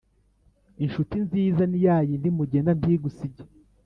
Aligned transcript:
Inshuti 0.83 1.15
nziza 1.25 1.63
niyayindi 1.67 2.27
mugenda 2.37 2.71
ntigusige 2.79 3.43